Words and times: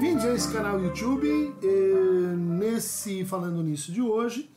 Bem-vindos 0.00 0.24
a 0.24 0.32
esse 0.32 0.50
canal 0.50 0.80
YouTube, 0.80 1.28
eh, 1.62 2.34
nesse 2.34 3.22
Falando 3.26 3.62
Nisso 3.62 3.92
de 3.92 4.00
hoje, 4.00 4.50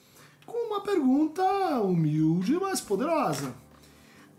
com 0.46 0.68
uma 0.68 0.80
pergunta 0.80 1.44
humilde, 1.82 2.54
mas 2.54 2.80
poderosa. 2.80 3.54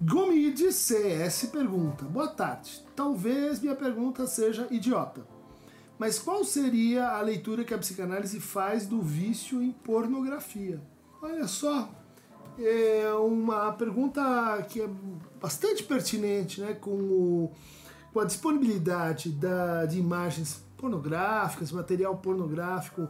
Gomide 0.01 0.73
CS 0.73 1.51
pergunta: 1.53 2.07
Boa 2.07 2.29
tarde, 2.29 2.83
talvez 2.97 3.61
minha 3.61 3.77
pergunta 3.77 4.27
seja 4.27 4.67
idiota, 4.71 5.27
mas 5.99 6.19
qual 6.19 6.43
seria 6.43 7.11
a 7.11 7.21
leitura 7.21 7.65
que 7.65 7.75
a 7.75 7.79
psicanálise 7.79 8.41
faz 8.41 8.87
do 8.87 9.03
vício 9.03 9.63
em 9.63 9.73
pornografia? 9.73 10.81
Olha 11.21 11.47
só, 11.47 11.91
é 12.59 13.13
uma 13.13 13.71
pergunta 13.73 14.23
que 14.71 14.81
é 14.81 14.89
bastante 15.39 15.83
pertinente, 15.83 16.63
né, 16.63 16.73
com, 16.73 16.93
o, 16.93 17.53
com 18.11 18.21
a 18.21 18.25
disponibilidade 18.25 19.29
da, 19.33 19.85
de 19.85 19.99
imagens 19.99 20.64
pornográficas, 20.85 21.73
material 21.73 22.15
pornográfico 22.19 23.09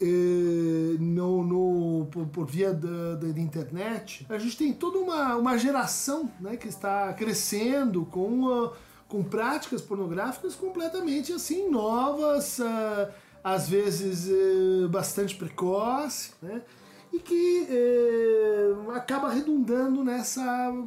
eh, 0.00 0.96
no, 0.98 1.44
no, 1.44 2.06
por, 2.10 2.26
por 2.26 2.46
via 2.46 2.74
da, 2.74 3.14
da, 3.14 3.28
da, 3.28 3.40
internet. 3.40 4.26
A 4.28 4.38
gente 4.38 4.56
tem 4.56 4.72
toda 4.72 4.98
uma, 4.98 5.36
uma 5.36 5.56
geração 5.56 6.28
né, 6.40 6.56
que 6.56 6.66
está 6.66 7.12
crescendo 7.12 8.04
com, 8.06 8.42
uh, 8.42 8.72
com 9.06 9.22
práticas 9.22 9.80
pornográficas 9.80 10.56
completamente 10.56 11.32
assim 11.32 11.70
novas, 11.70 12.58
uh, 12.58 13.12
às 13.44 13.68
vezes 13.68 14.28
uh, 14.28 14.88
bastante 14.88 15.36
precoce, 15.36 16.32
né? 16.42 16.62
e 17.12 17.20
que 17.20 17.66
eh, 17.68 18.96
acaba 18.96 19.28
redundando 19.28 20.02
nessa. 20.02 20.42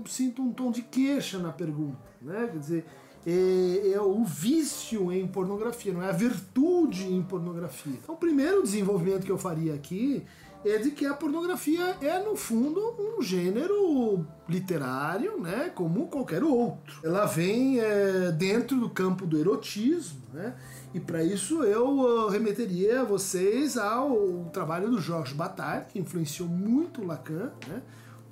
Sinto 0.07 0.41
um 0.41 0.51
tom 0.51 0.71
de 0.71 0.81
queixa 0.81 1.37
na 1.37 1.51
pergunta, 1.51 1.99
né? 2.19 2.49
Quer 2.51 2.57
dizer, 2.57 2.85
é, 3.25 3.91
é, 3.93 4.01
o 4.01 4.23
vício 4.23 5.11
em 5.11 5.27
pornografia, 5.27 5.91
não 5.91 6.03
é 6.03 6.09
a 6.09 6.13
virtude 6.13 7.11
em 7.11 7.23
pornografia. 7.23 7.93
Então, 8.01 8.15
o 8.15 8.17
primeiro 8.17 8.61
desenvolvimento 8.61 9.25
que 9.25 9.31
eu 9.31 9.37
faria 9.37 9.73
aqui 9.73 10.23
é 10.63 10.79
de 10.79 10.91
que 10.91 11.05
a 11.05 11.13
pornografia 11.13 11.95
é, 12.01 12.19
no 12.23 12.35
fundo, 12.35 12.81
um 12.99 13.21
gênero 13.21 14.25
literário, 14.49 15.39
né, 15.39 15.71
como 15.73 16.07
qualquer 16.07 16.43
outro. 16.43 16.99
Ela 17.03 17.25
vem 17.25 17.79
é, 17.79 18.31
dentro 18.31 18.79
do 18.79 18.89
campo 18.89 19.27
do 19.27 19.37
erotismo, 19.37 20.21
né, 20.33 20.55
e 20.93 20.99
para 20.99 21.23
isso 21.23 21.63
eu 21.63 21.99
uh, 21.99 22.29
remeteria 22.29 23.03
vocês 23.03 23.77
ao 23.77 24.49
trabalho 24.51 24.89
do 24.89 24.99
Georges 24.99 25.35
Bataille, 25.35 25.85
que 25.89 25.99
influenciou 25.99 26.49
muito 26.49 27.05
Lacan, 27.05 27.51
né, 27.67 27.81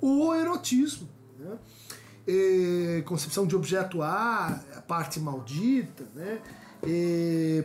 o 0.00 0.34
erotismo. 0.34 1.08
Né, 1.38 1.56
e, 2.26 3.02
concepção 3.06 3.46
de 3.46 3.54
objeto 3.54 4.02
A, 4.02 4.60
a 4.76 4.80
parte 4.80 5.20
maldita, 5.20 6.04
né, 6.14 6.40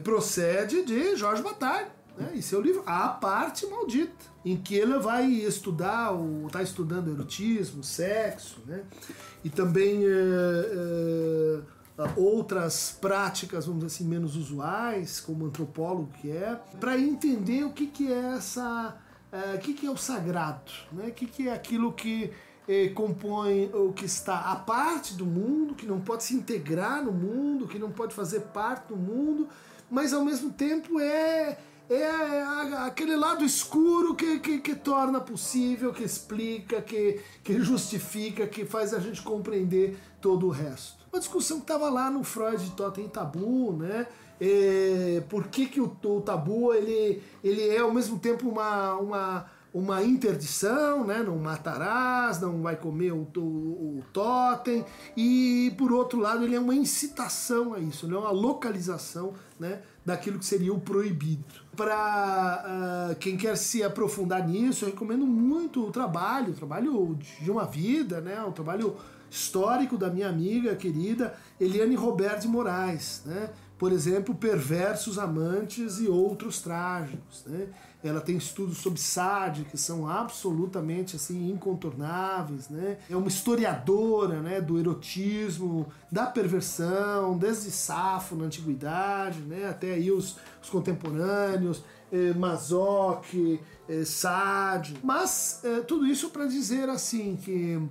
procede 0.04 0.84
de 0.84 1.16
Georges 1.16 1.44
Bataille 1.44 1.90
né, 2.20 2.32
em 2.36 2.42
seu 2.42 2.62
livro 2.62 2.84
A 2.86 3.08
Parte 3.08 3.66
Maldita, 3.66 4.26
em 4.44 4.58
que 4.58 4.76
ele 4.76 5.00
vai 5.00 5.26
estudar, 5.26 6.12
está 6.46 6.62
estudando 6.62 7.10
erotismo, 7.12 7.84
sexo, 7.84 8.62
né, 8.68 8.84
e 9.44 9.50
também 9.50 10.04
é, 10.04 10.10
é, 11.98 12.12
outras 12.16 12.98
práticas, 13.00 13.66
vamos 13.66 13.84
dizer 13.84 13.96
assim, 13.96 14.08
menos 14.08 14.36
usuais, 14.36 15.20
como 15.20 15.46
antropólogo 15.46 16.10
que 16.22 16.30
é, 16.30 16.60
para 16.80 16.98
entender 16.98 17.64
o 17.64 17.72
que, 17.72 17.88
que 17.88 18.12
é 18.12 18.36
essa. 18.36 18.98
É, 19.32 19.56
o 19.56 19.60
que, 19.60 19.76
que 19.76 19.86
é 19.86 19.92
o 19.92 19.98
sagrado, 19.98 20.72
né? 20.92 21.10
o 21.10 21.12
que, 21.12 21.28
que 21.28 21.48
é 21.48 21.54
aquilo 21.54 21.94
que 21.94 22.32
compõe 22.96 23.72
o 23.74 23.92
que 23.94 24.06
está 24.06 24.52
à 24.52 24.56
parte 24.56 25.16
do 25.16 25.26
mundo, 25.26 25.74
que 25.74 25.88
não 25.88 26.00
pode 26.00 26.24
se 26.24 26.36
integrar 26.36 27.04
no 27.04 27.12
mundo, 27.12 27.68
que 27.68 27.80
não 27.80 27.92
pode 27.92 28.14
fazer 28.14 28.42
parte 28.42 28.90
do 28.90 28.96
mundo, 28.96 29.48
mas 29.90 30.14
ao 30.14 30.24
mesmo 30.24 30.52
tempo 30.52 31.00
é 31.00 31.58
é 31.90 32.44
aquele 32.86 33.16
lado 33.16 33.44
escuro 33.44 34.14
que, 34.14 34.40
que, 34.40 34.60
que, 34.60 34.76
torna 34.76 35.20
possível, 35.20 35.92
que 35.92 36.04
explica, 36.04 36.82
que, 36.82 37.20
que 37.44 37.60
justifica, 37.60 38.46
que 38.46 38.64
faz 38.64 38.94
a 38.94 39.00
gente 39.00 39.24
compreender 39.24 39.98
todo 40.22 40.46
o 40.46 40.50
resto. 40.52 41.00
Uma 41.12 41.20
discussão 41.20 41.58
que 41.58 41.64
estava 41.64 41.90
lá 41.90 42.12
no 42.12 42.24
Freud 42.24 42.70
Totem 42.72 43.10
Tabu, 43.10 43.74
né? 43.74 44.06
É, 44.40 45.24
por 45.28 45.48
que, 45.48 45.66
que 45.66 45.82
o, 45.82 45.98
o, 46.02 46.22
tabu 46.22 46.74
ele, 46.74 47.22
ele 47.44 47.68
é 47.68 47.80
ao 47.80 47.94
mesmo 47.94 48.18
tempo 48.18 48.48
uma, 48.48 48.94
uma 48.94 49.46
uma 49.74 50.04
interdição, 50.04 51.06
né? 51.06 51.22
não 51.22 51.38
matarás, 51.38 52.40
não 52.40 52.62
vai 52.62 52.76
comer 52.76 53.12
o, 53.12 53.28
o, 53.38 53.40
o 54.00 54.04
totem, 54.12 54.84
e 55.16 55.74
por 55.78 55.92
outro 55.92 56.20
lado 56.20 56.44
ele 56.44 56.56
é 56.56 56.60
uma 56.60 56.76
incitação 56.76 57.74
a 57.74 57.80
isso, 57.80 58.08
né? 58.08 58.18
uma 58.18 58.32
localização 58.32 59.34
né? 59.60 59.82
daquilo 60.04 60.40
que 60.40 60.46
seria 60.46 60.74
o 60.74 60.80
proibido. 60.80 61.46
Para 61.76 61.94
uh, 61.94 63.12
ah, 63.12 63.16
quem 63.20 63.38
quer 63.38 63.56
se 63.56 63.84
aprofundar 63.84 64.46
nisso, 64.48 64.86
eu 64.86 64.90
recomendo 64.90 65.26
muito 65.26 65.86
o 65.86 65.92
trabalho, 65.92 66.52
o 66.52 66.56
trabalho 66.56 67.18
de 67.42 67.52
uma 67.52 67.66
vida, 67.66 68.20
né? 68.20 68.42
o 68.44 68.52
trabalho 68.52 68.96
histórico 69.30 69.98
da 69.98 70.10
minha 70.10 70.28
amiga 70.28 70.76
querida 70.76 71.36
Eliane 71.60 71.96
Roberto 71.96 72.42
de 72.42 72.48
Moraes, 72.48 73.22
né? 73.26 73.52
Por 73.80 73.94
exemplo, 73.94 74.36
Perversos 74.36 75.18
Amantes 75.18 76.00
e 76.02 76.08
Outros 76.10 76.62
Trágicos. 76.62 77.46
Né? 77.48 77.70
Ela 78.04 78.20
tem 78.20 78.36
estudos 78.36 78.80
sobre 78.80 79.00
Sade 79.00 79.64
que 79.64 79.78
são 79.78 80.06
absolutamente 80.06 81.16
assim 81.16 81.50
incontornáveis. 81.50 82.68
Né? 82.68 82.98
É 83.10 83.16
uma 83.16 83.30
historiadora 83.30 84.42
né, 84.42 84.60
do 84.60 84.78
erotismo, 84.78 85.88
da 86.12 86.26
perversão, 86.26 87.38
desde 87.38 87.72
Safo 87.72 88.36
na 88.36 88.46
antiguidade, 88.46 89.40
né, 89.40 89.70
até 89.70 89.94
aí 89.94 90.12
os, 90.12 90.36
os 90.62 90.70
contemporâneos, 90.70 91.82
eh, 92.12 92.34
Mazoc, 92.34 93.34
eh, 93.88 94.04
Sade. 94.04 94.98
Mas 95.02 95.62
eh, 95.64 95.80
tudo 95.88 96.06
isso 96.06 96.32
para 96.32 96.46
dizer 96.46 96.90
assim 96.90 97.38
que 97.38 97.82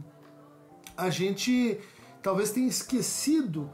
a 0.94 1.08
gente 1.08 1.80
talvez 2.22 2.50
tenha 2.50 2.68
esquecido 2.68 3.70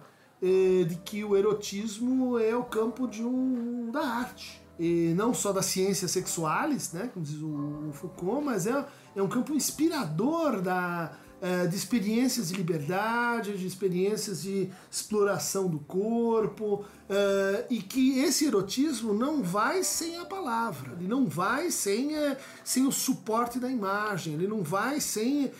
de 0.87 0.97
que 0.97 1.25
o 1.25 1.37
erotismo 1.37 2.38
é 2.38 2.55
o 2.55 2.65
campo 2.65 3.06
de 3.06 3.25
um, 3.25 3.91
da 3.91 4.00
arte. 4.00 4.62
E 4.78 5.15
não 5.16 5.32
só 5.32 5.53
das 5.53 5.66
ciências 5.66 6.10
sexuais, 6.10 6.93
né, 6.93 7.09
como 7.15 7.25
diz 7.25 7.41
o, 7.41 7.91
Foucault, 7.93 8.44
mas 8.44 8.66
é, 8.66 8.84
é 9.15 9.22
um 9.22 9.28
campo 9.28 9.55
inspirador 9.55 10.60
da, 10.60 11.16
eh, 11.47 11.66
de 11.66 11.77
experiências 11.77 12.49
de 12.49 12.55
liberdade, 12.55 13.59
de 13.59 13.66
experiências 13.66 14.43
de 14.43 14.71
exploração 14.91 15.69
do 15.69 15.78
corpo, 15.78 16.76
uh, 16.76 17.65
e 17.69 17.82
que 17.82 18.21
esse 18.21 18.47
erotismo 18.47 19.12
não 19.12 19.43
vai 19.43 19.84
sem 19.84 20.16
a 20.16 20.25
palavra, 20.25 20.94
ele 20.99 21.06
não 21.06 21.26
vai 21.26 21.71
sem, 21.71 22.16
uh, 22.16 22.37
sem 22.65 22.87
o 22.87 22.91
suporte 22.91 23.59
da 23.59 23.69
imagem, 23.69 24.32
ele 24.32 24.47
não 24.47 24.62
vai 24.62 25.03
sem 25.03 25.53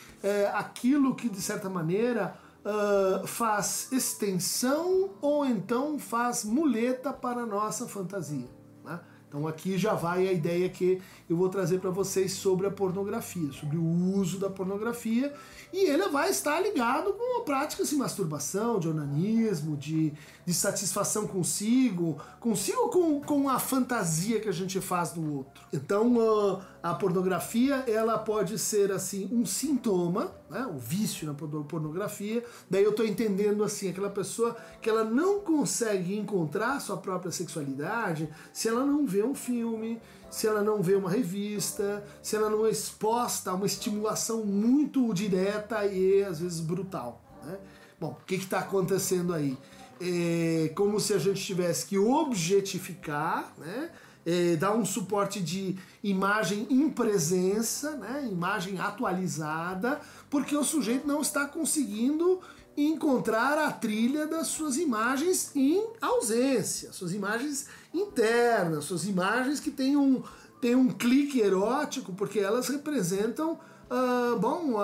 aquilo 0.55 1.15
que, 1.15 1.28
de 1.28 1.43
certa 1.43 1.69
maneira, 1.69 2.34
uh, 2.64 3.26
faz 3.26 3.88
extensão 3.92 5.10
ou 5.20 5.44
então 5.44 5.98
faz 5.98 6.44
muleta 6.44 7.12
para 7.12 7.42
a 7.42 7.47
nossa 7.47 7.86
fantasia. 7.86 8.48
Né? 8.84 8.98
Então 9.28 9.48
aqui 9.48 9.76
já 9.76 9.94
vai 9.94 10.28
a 10.28 10.32
ideia 10.32 10.69
que 10.69 11.03
eu 11.28 11.36
vou 11.36 11.48
trazer 11.48 11.80
para 11.80 11.91
vocês 11.91 12.32
sobre 12.32 12.69
a 12.69 12.70
pornografia, 12.70 13.50
sobre 13.53 13.76
o 13.76 13.84
uso 13.84 14.38
da 14.38 14.48
pornografia, 14.48 15.34
e 15.72 15.91
ele 15.91 16.08
vai 16.08 16.30
estar 16.30 16.60
ligado 16.60 17.12
com 17.14 17.42
práticas 17.42 17.91
de 17.91 17.97
masturbação, 17.97 18.78
de 18.78 18.88
onanismo, 18.88 19.76
de, 19.76 20.12
de 20.47 20.54
satisfação 20.54 21.26
consigo, 21.26 22.16
consigo 22.38 22.88
com, 22.91 23.20
com 23.20 23.48
a 23.48 23.58
fantasia 23.58 24.38
que 24.38 24.48
a 24.48 24.53
gente 24.53 24.80
faz 24.80 25.10
do 25.10 25.38
outro. 25.38 25.64
Então 25.72 26.16
uh, 26.16 26.62
a 26.84 26.93
pornografia 26.93 27.77
ela 27.87 28.19
pode 28.19 28.59
ser 28.59 28.93
assim 28.93 29.27
um 29.33 29.47
sintoma, 29.47 30.31
né, 30.51 30.66
o 30.66 30.77
vício 30.77 31.27
na 31.27 31.33
pornografia. 31.33 32.45
Daí 32.69 32.84
eu 32.84 32.91
estou 32.91 33.07
entendendo 33.07 33.65
assim 33.65 33.89
aquela 33.89 34.10
pessoa 34.10 34.54
que 34.83 34.91
ela 34.91 35.03
não 35.03 35.41
consegue 35.41 36.15
encontrar 36.15 36.78
sua 36.81 36.98
própria 36.98 37.33
sexualidade 37.33 38.28
se 38.53 38.69
ela 38.69 38.84
não 38.84 39.07
vê 39.07 39.22
um 39.22 39.34
filme, 39.34 39.98
se 40.31 40.47
ela 40.47 40.60
não 40.63 40.83
vê 40.83 40.95
uma 40.95 41.09
revista, 41.09 42.04
se 42.22 42.36
ela 42.36 42.51
não 42.51 42.66
é 42.66 42.71
exposta 42.71 43.51
a 43.51 43.54
uma 43.54 43.65
estimulação 43.65 44.45
muito 44.45 45.10
direta 45.15 45.87
e 45.87 46.22
às 46.22 46.41
vezes 46.41 46.60
brutal. 46.60 47.19
Né? 47.47 47.57
Bom, 47.98 48.10
o 48.10 48.27
que 48.27 48.34
está 48.34 48.59
acontecendo 48.59 49.33
aí? 49.33 49.57
É 49.98 50.71
como 50.75 51.01
se 51.01 51.15
a 51.15 51.19
gente 51.19 51.42
tivesse 51.42 51.87
que 51.87 51.97
objetificar, 51.97 53.54
né? 53.57 53.91
É, 54.26 54.56
dar 54.56 54.74
um 54.74 54.84
suporte 54.84 55.41
de 55.41 55.76
imagem 56.03 56.66
em 56.71 56.88
presença, 56.88 57.97
né? 57.97 58.26
imagem 58.30 58.78
atualizada, 58.80 60.00
porque 60.30 60.56
o 60.56 60.65
sujeito 60.65 61.06
não 61.06 61.21
está 61.21 61.47
conseguindo 61.47 62.41
encontrar 62.76 63.59
a 63.59 63.71
trilha 63.71 64.26
das 64.26 64.48
suas 64.48 64.76
imagens 64.76 65.54
em 65.54 65.86
ausência, 66.00 66.92
suas 66.92 67.12
imagens 67.12 67.66
internas, 67.92 68.84
suas 68.84 69.04
imagens 69.04 69.60
que 69.60 69.71
têm 69.71 69.97
um, 69.97 70.22
tem 70.60 70.74
um 70.74 70.88
clique 70.88 71.41
erótico, 71.41 72.12
porque 72.12 72.41
elas 72.41 72.68
representam 72.68 73.59
Uh, 73.84 74.38
bom, 74.38 74.80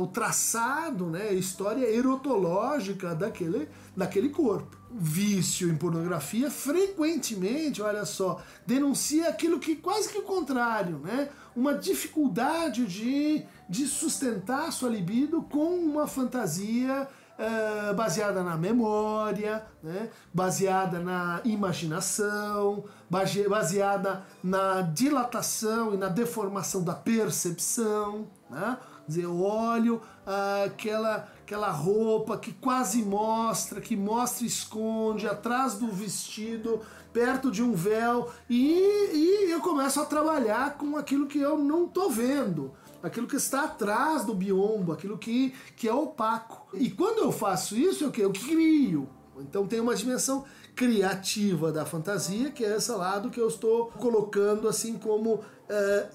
o 0.00 0.06
traçado, 0.06 1.06
né, 1.06 1.28
a 1.28 1.34
história 1.34 1.84
erotológica 1.86 3.14
daquele, 3.14 3.68
daquele 3.94 4.30
corpo. 4.30 4.77
Vício 4.90 5.68
em 5.68 5.76
pornografia 5.76 6.50
frequentemente, 6.50 7.82
olha 7.82 8.04
só, 8.04 8.40
denuncia 8.66 9.28
aquilo 9.28 9.60
que 9.60 9.76
quase 9.76 10.08
que 10.08 10.18
o 10.18 10.22
contrário, 10.22 10.98
né? 10.98 11.28
Uma 11.54 11.74
dificuldade 11.74 12.86
de, 12.86 13.44
de 13.68 13.86
sustentar 13.86 14.72
sua 14.72 14.88
libido 14.88 15.42
com 15.42 15.74
uma 15.74 16.06
fantasia 16.06 17.06
uh, 17.38 17.94
baseada 17.94 18.42
na 18.42 18.56
memória, 18.56 19.64
né? 19.82 20.10
baseada 20.34 20.98
na 20.98 21.40
imaginação, 21.44 22.84
baseada 23.08 24.24
na 24.42 24.82
dilatação 24.82 25.94
e 25.94 25.96
na 25.96 26.08
deformação 26.08 26.82
da 26.82 26.94
percepção. 26.94 28.26
Né? 28.50 28.76
dizer, 29.06 29.24
eu 29.24 29.40
olho 29.40 29.96
uh, 30.26 30.66
aquela, 30.66 31.28
aquela 31.48 31.70
roupa 31.70 32.36
que 32.36 32.52
quase 32.52 33.02
mostra, 33.02 33.80
que 33.80 33.96
mostra 33.96 34.44
e 34.44 34.48
esconde 34.48 35.26
atrás 35.26 35.76
do 35.76 35.88
vestido, 35.88 36.82
perto 37.10 37.50
de 37.50 37.62
um 37.62 37.72
véu, 37.72 38.28
e, 38.50 38.70
e 39.14 39.50
eu 39.50 39.58
começo 39.60 39.98
a 39.98 40.04
trabalhar 40.04 40.76
com 40.76 40.94
aquilo 40.94 41.26
que 41.26 41.38
eu 41.38 41.56
não 41.56 41.86
estou 41.86 42.10
vendo 42.10 42.72
aquilo 43.02 43.26
que 43.26 43.36
está 43.36 43.64
atrás 43.64 44.26
do 44.26 44.34
biombo, 44.34 44.92
aquilo 44.92 45.16
que, 45.16 45.54
que 45.74 45.88
é 45.88 45.94
opaco. 45.94 46.68
E 46.74 46.90
quando 46.90 47.20
eu 47.20 47.32
faço 47.32 47.76
isso, 47.76 48.04
eu, 48.04 48.12
eu 48.18 48.32
crio. 48.32 49.08
Então 49.38 49.66
tem 49.66 49.80
uma 49.80 49.94
dimensão 49.94 50.44
criativa 50.74 51.72
da 51.72 51.86
fantasia, 51.86 52.50
que 52.50 52.64
é 52.64 52.76
esse 52.76 52.90
lado 52.92 53.30
que 53.30 53.40
eu 53.40 53.48
estou 53.48 53.86
colocando 53.86 54.68
assim 54.68 54.98
como 54.98 55.34
uh, 55.34 55.42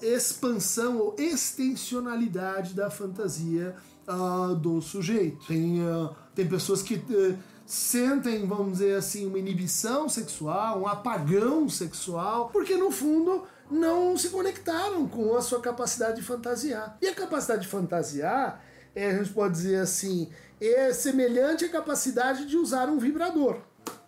expansão 0.00 0.98
ou 0.98 1.16
extensionalidade 1.18 2.74
da 2.74 2.90
fantasia 2.90 3.74
uh, 4.08 4.54
do 4.54 4.80
sujeito. 4.80 5.46
Tem, 5.46 5.80
uh, 5.80 6.10
tem 6.34 6.46
pessoas 6.46 6.82
que 6.82 7.02
sentem, 7.66 8.46
vamos 8.46 8.72
dizer 8.72 8.96
assim, 8.96 9.26
uma 9.26 9.38
inibição 9.38 10.08
sexual, 10.08 10.80
um 10.80 10.88
apagão 10.88 11.68
sexual, 11.68 12.50
porque 12.52 12.76
no 12.76 12.90
fundo 12.90 13.44
não 13.70 14.16
se 14.16 14.28
conectaram 14.28 15.08
com 15.08 15.34
a 15.34 15.42
sua 15.42 15.60
capacidade 15.60 16.16
de 16.16 16.22
fantasiar. 16.22 16.98
E 17.00 17.08
a 17.08 17.14
capacidade 17.14 17.62
de 17.62 17.68
fantasiar, 17.68 18.62
é, 18.94 19.10
a 19.10 19.18
gente 19.18 19.32
pode 19.32 19.54
dizer 19.54 19.76
assim, 19.80 20.28
é 20.60 20.92
semelhante 20.92 21.64
à 21.64 21.68
capacidade 21.68 22.46
de 22.46 22.56
usar 22.56 22.88
um 22.88 22.98
vibrador. 22.98 23.58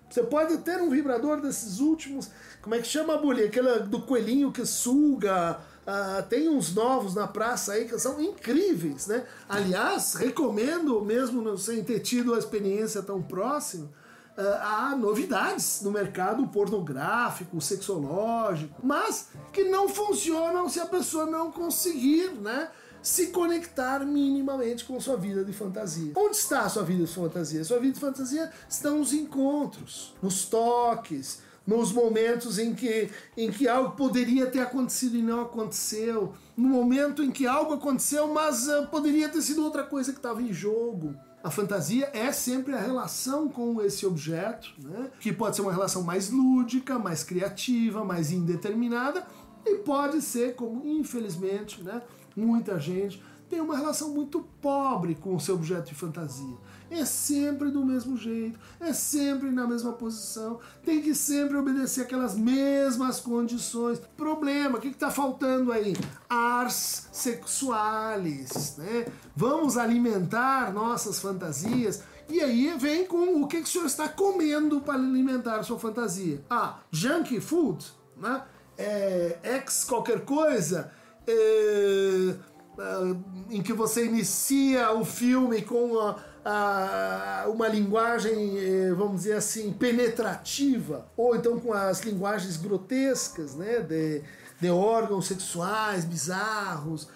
Você 0.09 0.23
pode 0.23 0.59
ter 0.59 0.81
um 0.81 0.91
vibrador 0.91 1.41
desses 1.41 1.81
últimos, 1.81 2.31
como 2.63 2.75
é 2.75 2.81
que 2.81 2.87
chama 2.87 3.15
a 3.15 3.19
bolha? 3.19 3.47
Aquela 3.47 3.81
do 3.81 4.01
coelhinho 4.03 4.53
que 4.53 4.65
suga. 4.65 5.59
Uh, 5.87 6.23
tem 6.29 6.49
uns 6.49 6.75
novos 6.75 7.15
na 7.15 7.29
praça 7.29 7.75
aí 7.75 7.87
que 7.87 7.97
são 7.99 8.21
incríveis, 8.21 9.07
né? 9.07 9.25
Aliás, 9.49 10.15
recomendo, 10.15 11.01
mesmo 11.01 11.57
sem 11.57 11.85
ter 11.85 12.01
tido 12.01 12.35
a 12.35 12.39
experiência 12.39 13.03
tão 13.03 13.23
próxima, 13.23 13.89
há 14.37 14.95
novidades 14.97 15.81
no 15.83 15.91
mercado 15.91 16.47
pornográfico, 16.49 17.61
sexológico, 17.61 18.81
mas 18.83 19.29
que 19.53 19.65
não 19.65 19.89
funcionam 19.89 20.69
se 20.69 20.79
a 20.79 20.87
pessoa 20.87 21.25
não 21.27 21.51
conseguir, 21.51 22.33
né? 22.33 22.69
Se 23.07 23.29
conectar 23.29 24.05
minimamente 24.05 24.85
com 24.85 24.99
sua 24.99 25.17
vida 25.17 25.45
de 25.45 25.53
fantasia. 25.53 26.11
Onde 26.17 26.35
está 26.35 26.63
a 26.63 26.69
sua 26.69 26.83
vida 26.83 27.05
de 27.05 27.15
fantasia? 27.15 27.63
Sua 27.63 27.79
vida 27.79 27.93
de 27.93 28.01
fantasia 28.01 28.51
está 28.69 28.91
nos 28.91 29.13
encontros, 29.13 30.13
nos 30.21 30.47
toques, 30.47 31.41
nos 31.65 31.93
momentos 31.93 32.59
em 32.59 32.75
que, 32.75 33.09
em 33.37 33.49
que 33.49 33.69
algo 33.69 33.93
poderia 33.93 34.47
ter 34.47 34.59
acontecido 34.59 35.17
e 35.17 35.23
não 35.23 35.43
aconteceu, 35.43 36.35
no 36.57 36.69
momento 36.69 37.23
em 37.23 37.31
que 37.31 37.47
algo 37.47 37.75
aconteceu, 37.75 38.27
mas 38.27 38.67
uh, 38.67 38.89
poderia 38.89 39.29
ter 39.29 39.41
sido 39.41 39.63
outra 39.63 39.85
coisa 39.85 40.11
que 40.11 40.19
estava 40.19 40.43
em 40.43 40.53
jogo. 40.53 41.15
A 41.45 41.51
fantasia 41.51 42.11
é 42.13 42.33
sempre 42.33 42.75
a 42.75 42.81
relação 42.81 43.49
com 43.49 43.81
esse 43.81 44.05
objeto, 44.05 44.75
né? 44.81 45.13
que 45.21 45.33
pode 45.33 45.55
ser 45.55 45.63
uma 45.63 45.73
relação 45.73 46.03
mais 46.03 46.29
lúdica, 46.29 46.99
mais 46.99 47.23
criativa, 47.23 48.05
mais 48.05 48.33
indeterminada, 48.33 49.25
e 49.65 49.77
pode 49.77 50.21
ser, 50.23 50.57
como 50.57 50.85
infelizmente 50.85 51.85
né, 51.85 52.03
muita 52.37 52.79
gente 52.79 53.23
tem 53.49 53.61
uma 53.61 53.77
relação 53.77 54.11
muito 54.11 54.41
pobre 54.61 55.15
com 55.15 55.35
o 55.35 55.41
seu 55.41 55.55
objeto 55.55 55.89
de 55.89 55.95
fantasia. 55.95 56.57
É 56.91 57.05
sempre 57.05 57.71
do 57.71 57.85
mesmo 57.85 58.17
jeito, 58.17 58.59
é 58.79 58.93
sempre 58.93 59.51
na 59.51 59.67
mesma 59.67 59.93
posição, 59.93 60.61
tem 60.85 61.03
que 61.03 61.15
sempre 61.15 61.57
obedecer 61.57 62.03
aquelas 62.03 62.37
mesmas 62.37 63.19
condições. 63.19 64.01
Problema, 64.17 64.79
o 64.79 64.81
que 64.81 64.89
está 64.89 65.11
faltando 65.11 65.73
aí? 65.73 65.95
Ars 66.29 67.09
sexuales, 67.13 68.77
né? 68.79 69.07
Vamos 69.35 69.77
alimentar 69.77 70.73
nossas 70.73 71.19
fantasias. 71.19 72.03
E 72.29 72.41
aí 72.41 72.75
vem 72.79 73.07
com 73.07 73.43
o 73.43 73.47
que, 73.47 73.59
que 73.59 73.69
o 73.69 73.73
senhor 73.73 73.87
está 73.87 74.09
comendo 74.09 74.81
para 74.81 74.95
alimentar 74.95 75.57
a 75.57 75.63
sua 75.63 75.79
fantasia. 75.79 76.45
Ah, 76.51 76.79
junk 76.91 77.41
food, 77.41 77.85
né? 78.17 78.43
É, 78.79 79.39
ex 79.43 79.85
qualquer 79.85 80.25
coisa. 80.25 80.93
É, 81.27 82.35
é, 82.79 83.17
em 83.51 83.63
que 83.63 83.73
você 83.73 84.05
inicia 84.05 84.93
o 84.93 85.05
filme 85.05 85.63
com 85.63 85.99
a, 85.99 86.17
a, 86.45 87.49
uma 87.49 87.69
linguagem, 87.69 88.59
é, 88.59 88.93
vamos 88.93 89.23
dizer 89.23 89.35
assim, 89.35 89.73
penetrativa, 89.73 91.07
ou 91.17 91.35
então 91.35 91.59
com 91.59 91.73
as 91.73 92.01
linguagens 92.01 92.57
grotescas, 92.57 93.55
né, 93.55 93.81
de, 93.81 94.23
de 94.61 94.71
órgãos 94.71 95.27
sexuais 95.27 96.05
bizarros. 96.05 97.09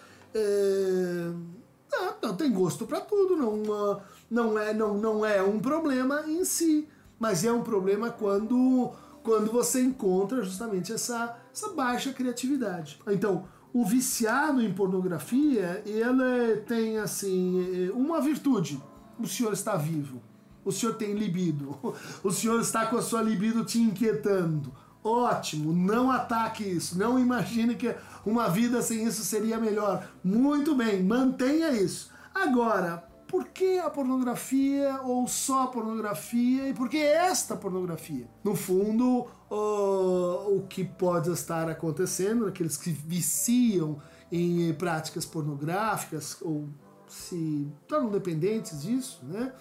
Não, 1.92 2.14
não, 2.22 2.36
tem 2.36 2.52
gosto 2.52 2.86
para 2.86 3.00
tudo, 3.00 3.36
não, 3.36 4.00
não, 4.30 4.58
é, 4.58 4.72
não, 4.72 4.94
não 4.96 5.26
é 5.26 5.42
um 5.42 5.58
problema 5.58 6.22
em 6.26 6.44
si, 6.44 6.88
mas 7.18 7.44
é 7.44 7.52
um 7.52 7.62
problema 7.62 8.10
quando, 8.10 8.92
quando 9.22 9.50
você 9.50 9.82
encontra 9.82 10.42
justamente 10.42 10.92
essa, 10.92 11.36
essa 11.52 11.68
baixa 11.70 12.12
criatividade. 12.12 13.00
Então, 13.08 13.44
o 13.72 13.84
viciado 13.84 14.60
em 14.62 14.72
pornografia, 14.72 15.82
ele 15.86 16.56
tem 16.66 16.98
assim 16.98 17.90
uma 17.94 18.20
virtude: 18.20 18.82
o 19.18 19.26
senhor 19.26 19.52
está 19.52 19.76
vivo, 19.76 20.20
o 20.64 20.72
senhor 20.72 20.94
tem 20.94 21.14
libido, 21.14 21.76
o 22.22 22.30
senhor 22.30 22.60
está 22.60 22.86
com 22.86 22.96
a 22.96 23.02
sua 23.02 23.22
libido 23.22 23.64
te 23.64 23.78
inquietando. 23.78 24.72
Ótimo, 25.02 25.72
não 25.72 26.10
ataque 26.10 26.62
isso, 26.62 26.98
não 26.98 27.18
imagine 27.18 27.74
que 27.74 27.94
uma 28.26 28.48
vida 28.48 28.82
sem 28.82 29.04
isso 29.04 29.24
seria 29.24 29.58
melhor. 29.58 30.06
Muito 30.22 30.74
bem, 30.74 31.02
mantenha 31.02 31.70
isso. 31.70 32.12
Agora, 32.34 33.08
por 33.26 33.46
que 33.46 33.78
a 33.78 33.88
pornografia 33.88 35.00
ou 35.02 35.26
só 35.26 35.62
a 35.62 35.66
pornografia 35.68 36.68
e 36.68 36.74
por 36.74 36.88
que 36.88 36.98
esta 36.98 37.56
pornografia? 37.56 38.28
No 38.44 38.54
fundo, 38.54 39.26
o, 39.50 40.58
o 40.58 40.66
que 40.68 40.84
pode 40.84 41.30
estar 41.30 41.68
acontecendo, 41.68 42.46
aqueles 42.46 42.76
que 42.76 42.90
viciam 42.90 44.00
em 44.30 44.72
práticas 44.74 45.26
pornográficas 45.26 46.36
ou 46.40 46.68
se 47.08 47.68
tornam 47.88 48.10
dependentes 48.10 48.82
disso, 48.82 49.20
né? 49.24 49.52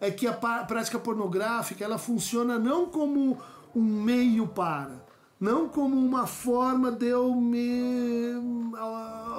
É 0.00 0.10
que 0.10 0.26
a 0.26 0.32
prática 0.32 0.98
pornográfica 0.98 1.84
ela 1.84 1.98
funciona 1.98 2.58
não 2.58 2.86
como 2.86 3.38
um 3.74 3.82
meio 3.82 4.46
para, 4.48 5.03
não 5.40 5.68
como 5.68 5.96
uma 5.96 6.26
forma 6.26 6.90
de 6.90 7.06
eu 7.06 7.34
me 7.34 8.34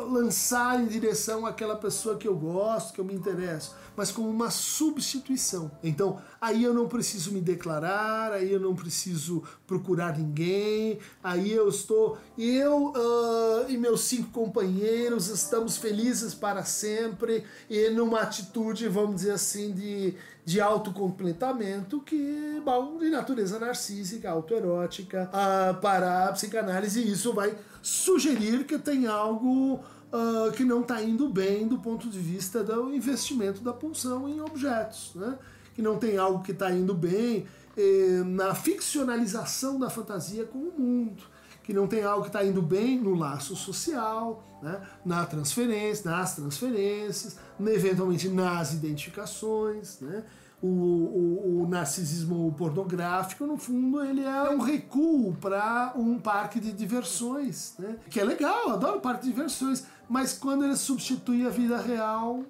lançar 0.10 0.82
em 0.82 0.88
direção 0.88 1.46
àquela 1.46 1.76
pessoa 1.76 2.18
que 2.18 2.28
eu 2.28 2.36
gosto, 2.36 2.94
que 2.94 3.02
eu 3.02 3.06
me 3.06 3.14
interesso, 3.14 3.76
mas 3.96 4.12
como 4.12 4.30
uma 4.30 4.50
substituição. 4.50 5.72
Então, 5.84 6.22
aí 6.40 6.64
eu 6.64 6.74
não 6.74 6.88
preciso 6.88 7.32
me 7.32 7.42
declarar, 7.42 8.32
aí 8.32 8.52
eu 8.52 8.60
não 8.60 8.76
preciso 8.76 9.44
procurar 9.66 10.18
ninguém, 10.18 11.00
aí 11.24 11.52
eu 11.52 11.68
estou, 11.68 12.18
eu 12.38 12.88
uh, 12.88 13.70
e 13.70 13.78
meus 13.78 14.02
cinco 14.02 14.30
companheiros 14.32 15.28
estamos 15.28 15.78
felizes 15.78 16.34
para 16.34 16.64
sempre 16.64 17.44
e 17.70 17.90
numa 17.90 18.22
atitude, 18.22 18.88
vamos 18.88 19.16
dizer 19.18 19.32
assim, 19.32 19.72
de, 19.72 20.16
de 20.44 20.62
autocompletamento 20.62 22.02
que, 22.02 22.62
bom, 22.64 22.98
de 22.98 23.10
natureza 23.10 23.60
narcísica, 23.60 24.30
autoerótica, 24.30 25.30
uh, 25.34 25.80
para 25.86 26.26
a 26.26 26.32
psicanálise, 26.32 27.00
e 27.00 27.12
isso 27.12 27.32
vai 27.32 27.56
sugerir 27.80 28.66
que 28.66 28.80
tem 28.80 29.06
algo 29.06 29.76
uh, 29.76 30.52
que 30.54 30.64
não 30.64 30.82
está 30.82 31.00
indo 31.00 31.30
bem 31.30 31.68
do 31.68 31.78
ponto 31.78 32.10
de 32.10 32.18
vista 32.18 32.64
do 32.64 32.92
investimento 32.92 33.62
da 33.62 33.72
pulsão 33.72 34.28
em 34.28 34.42
objetos, 34.42 35.12
né? 35.14 35.38
que 35.76 35.84
não 35.84 36.00
tem 36.00 36.18
algo 36.18 36.42
que 36.42 36.54
está 36.54 36.72
indo 36.72 36.96
bem 36.96 37.46
eh, 37.78 38.24
na 38.26 38.56
ficcionalização 38.56 39.78
da 39.78 39.88
fantasia 39.90 40.44
com 40.46 40.58
o 40.58 40.74
mundo, 40.76 41.22
que 41.62 41.72
não 41.72 41.86
tem 41.86 42.02
algo 42.02 42.24
que 42.24 42.30
está 42.30 42.44
indo 42.44 42.64
bem 42.64 43.00
no 43.00 43.14
laço 43.14 43.56
social, 43.56 44.44
né? 44.64 44.82
na 45.06 45.24
transferência, 45.26 46.10
nas 46.10 46.36
transferências, 46.36 47.38
eventualmente 47.60 48.28
nas 48.30 48.74
identificações. 48.74 50.00
Né? 50.00 50.24
O, 50.66 51.60
o, 51.60 51.62
o, 51.64 51.68
narcisismo 51.68 52.54
pornográfico, 52.58 53.46
no 53.46 53.58
fundo, 53.58 54.04
ele 54.04 54.24
é 54.24 54.50
um 54.50 54.60
recuo 54.60 55.36
para 55.36 55.94
um 55.96 56.20
parque 56.20 56.60
de 56.60 56.72
diversões, 56.72 57.76
né? 57.78 57.98
Que 58.10 58.20
é 58.20 58.24
legal, 58.24 58.72
adoro 58.72 59.00
parque 59.00 59.24
de 59.24 59.32
diversões, 59.32 59.86
mas 60.10 60.34
quando 60.34 60.66
ele 60.66 60.76
substitui 60.76 61.46
a 61.46 61.50
vida 61.50 61.78
real, 61.78 62.44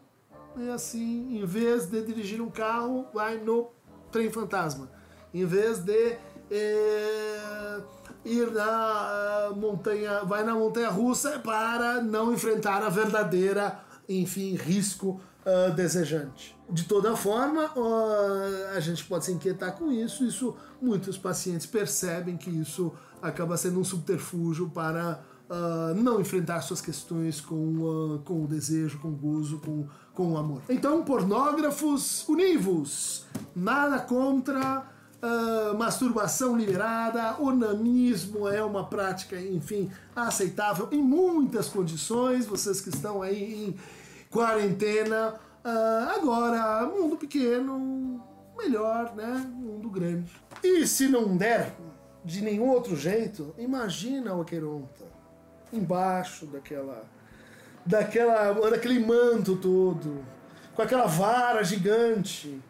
é 0.57 0.71
assim, 0.71 1.37
em 1.37 1.45
vez 1.45 1.87
de 1.87 2.01
dirigir 2.03 2.41
um 2.41 2.49
carro, 2.49 3.05
vai 3.13 3.37
no 3.37 3.69
trem 4.11 4.31
fantasma. 4.31 4.89
Em 5.33 5.45
vez 5.45 5.79
de 5.79 6.17
é, 6.49 7.81
ir 8.23 8.51
na 8.51 9.51
montanha, 9.55 10.23
vai 10.23 10.43
na 10.43 10.53
montanha 10.55 10.89
russa 10.89 11.39
para 11.39 12.01
não 12.01 12.33
enfrentar 12.33 12.81
a 12.83 12.89
verdadeira, 12.89 13.79
enfim, 14.07 14.55
risco 14.55 15.19
uh, 15.45 15.73
desejante. 15.73 16.54
De 16.69 16.85
toda 16.85 17.15
forma, 17.15 17.71
uh, 17.75 18.75
a 18.75 18.79
gente 18.79 19.03
pode 19.05 19.25
se 19.25 19.31
inquietar 19.31 19.73
com 19.73 19.91
isso. 19.91 20.25
Isso 20.25 20.55
muitos 20.81 21.17
pacientes 21.17 21.65
percebem 21.65 22.37
que 22.37 22.49
isso 22.49 22.91
acaba 23.21 23.55
sendo 23.55 23.79
um 23.79 23.83
subterfúgio 23.83 24.69
para 24.69 25.21
uh, 25.49 25.93
não 25.95 26.19
enfrentar 26.19 26.61
suas 26.61 26.81
questões 26.81 27.39
com, 27.39 28.19
com 28.25 28.43
o 28.43 28.47
desejo, 28.47 28.97
com 28.99 29.09
o 29.09 29.11
gozo, 29.11 29.59
com, 29.59 29.87
com 30.13 30.33
o 30.33 30.37
amor. 30.37 30.61
Então, 30.67 31.03
pornógrafos, 31.03 32.27
univos! 32.27 33.25
Nada 33.55 33.99
contra 33.99 34.91
Uh, 35.15 35.75
masturbação 35.75 36.55
liberada, 36.55 37.41
onanismo 37.41 38.47
é 38.47 38.63
uma 38.63 38.83
prática, 38.85 39.39
enfim, 39.41 39.89
aceitável 40.15 40.87
em 40.91 41.01
muitas 41.01 41.67
condições. 41.67 42.45
Vocês 42.45 42.79
que 42.79 42.89
estão 42.89 43.23
aí 43.23 43.69
em 43.69 43.75
quarentena. 44.29 45.33
Uh, 45.65 46.09
agora, 46.15 46.85
mundo 46.85 47.17
pequeno, 47.17 48.23
melhor, 48.55 49.15
né? 49.15 49.51
Mundo 49.51 49.89
grande. 49.89 50.31
E 50.63 50.85
se 50.85 51.07
não 51.07 51.35
der 51.35 51.73
de 52.23 52.43
nenhum 52.43 52.69
outro 52.69 52.95
jeito, 52.95 53.51
imagina 53.57 54.35
o 54.35 54.41
Aqueronta 54.41 55.05
embaixo 55.73 56.45
daquela, 56.45 57.03
daquela, 57.83 58.53
daquele 58.69 58.99
manto 58.99 59.55
todo, 59.55 60.23
com 60.75 60.83
aquela 60.83 61.07
vara 61.07 61.63
gigante 61.63 62.61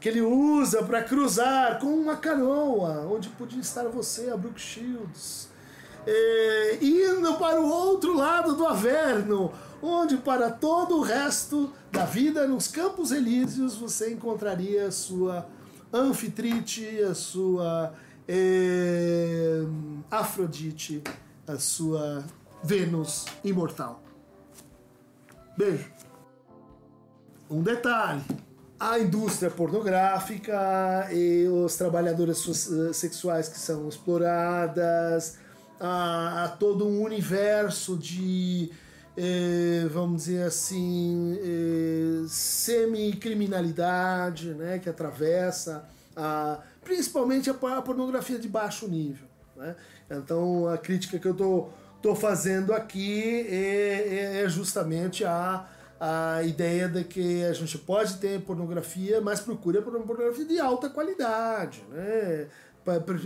que 0.00 0.08
ele 0.08 0.22
usa 0.22 0.82
para 0.82 1.02
cruzar 1.02 1.78
com 1.78 1.88
uma 1.88 2.16
canoa, 2.16 3.06
onde 3.12 3.28
podia 3.28 3.60
estar 3.60 3.84
você, 3.84 4.30
a 4.30 4.38
Brooke 4.38 4.58
Shields, 4.60 5.50
indo 6.80 7.34
para 7.34 7.60
o 7.60 7.68
outro 7.68 8.14
lado 8.14 8.56
do 8.56 8.66
Averno, 8.66 9.52
onde 9.82 10.16
para 10.16 10.50
todo 10.50 10.96
o 10.96 11.02
resto 11.02 11.72
da 11.92 12.06
vida 12.06 12.48
nos 12.48 12.66
Campos 12.68 13.12
Elíseos 13.12 13.76
você 13.76 14.12
encontraria 14.12 14.86
a 14.86 14.90
sua 14.90 15.46
Anfitrite, 15.92 17.02
a 17.02 17.14
sua 17.14 17.92
é, 18.26 19.60
Afrodite, 20.10 21.02
a 21.46 21.58
sua 21.58 22.24
Vênus 22.64 23.26
imortal. 23.44 24.02
Beijo. 25.54 25.90
Um 27.50 27.62
detalhe: 27.62 28.22
a 28.80 28.98
indústria 28.98 29.50
pornográfica 29.50 31.08
e 31.12 31.46
os 31.46 31.76
trabalhadores 31.76 32.38
sexuais 32.94 33.50
que 33.50 33.58
são 33.58 33.86
exploradas, 33.86 35.36
a 35.78 36.56
todo 36.58 36.86
um 36.86 37.02
universo 37.02 37.98
de 37.98 38.72
é, 39.16 39.86
vamos 39.90 40.24
dizer 40.24 40.42
assim, 40.44 41.38
é, 41.42 42.24
semi-criminalidade 42.28 44.54
né, 44.54 44.78
que 44.78 44.88
atravessa 44.88 45.84
a, 46.16 46.60
principalmente 46.82 47.50
a, 47.50 47.54
pornografia 47.54 48.38
de 48.38 48.48
baixo 48.48 48.88
nível. 48.88 49.28
Né? 49.56 49.76
Então 50.10 50.66
a 50.68 50.78
crítica 50.78 51.18
que 51.18 51.28
eu 51.28 51.34
tô, 51.34 51.68
tô 52.00 52.14
fazendo 52.14 52.72
aqui 52.72 53.46
é, 53.48 54.08
é, 54.08 54.44
é 54.44 54.48
justamente 54.48 55.24
a, 55.24 55.66
a 56.00 56.42
ideia 56.42 56.88
de 56.88 57.04
que 57.04 57.44
a 57.44 57.52
gente 57.52 57.76
pode 57.78 58.16
ter 58.16 58.40
pornografia, 58.40 59.20
mas 59.20 59.40
procura 59.40 59.82
por 59.82 59.94
uma 59.94 60.06
pornografia 60.06 60.46
de 60.46 60.58
alta 60.58 60.88
qualidade. 60.88 61.84
Né? 61.90 62.48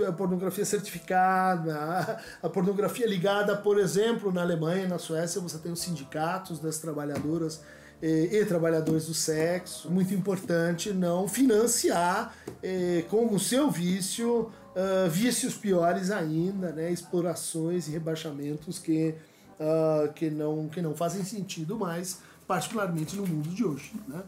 A 0.06 0.12
pornografia 0.12 0.64
certificada, 0.64 2.18
a 2.42 2.48
pornografia 2.48 3.06
ligada, 3.06 3.56
por 3.56 3.78
exemplo, 3.78 4.32
na 4.32 4.42
Alemanha, 4.42 4.88
na 4.88 4.98
Suécia, 4.98 5.40
você 5.40 5.58
tem 5.58 5.72
os 5.72 5.80
sindicatos 5.80 6.58
das 6.58 6.78
trabalhadoras 6.78 7.62
e, 8.02 8.28
e 8.32 8.44
trabalhadores 8.44 9.06
do 9.06 9.14
sexo. 9.14 9.90
Muito 9.90 10.12
importante 10.12 10.92
não 10.92 11.26
financiar 11.26 12.34
eh, 12.62 13.04
com 13.08 13.32
o 13.34 13.40
seu 13.40 13.70
vício 13.70 14.50
uh, 14.76 15.08
vícios 15.08 15.54
piores 15.54 16.10
ainda, 16.10 16.70
né? 16.72 16.90
explorações 16.92 17.88
e 17.88 17.92
rebaixamentos 17.92 18.78
que, 18.78 19.14
uh, 19.58 20.12
que, 20.12 20.28
não, 20.30 20.68
que 20.68 20.82
não 20.82 20.94
fazem 20.94 21.24
sentido 21.24 21.76
mais, 21.76 22.20
particularmente 22.46 23.16
no 23.16 23.26
mundo 23.26 23.48
de 23.48 23.64
hoje. 23.64 23.92
Né? 24.06 24.22